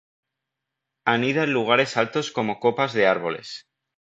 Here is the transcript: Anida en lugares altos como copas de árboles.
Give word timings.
Anida 1.13 1.43
en 1.43 1.53
lugares 1.57 1.95
altos 2.01 2.31
como 2.31 2.59
copas 2.59 2.91
de 2.93 3.05
árboles. 3.05 3.67